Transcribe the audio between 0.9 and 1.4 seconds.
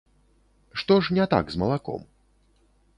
ж не